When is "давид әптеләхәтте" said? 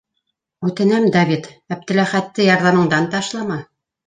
1.17-2.49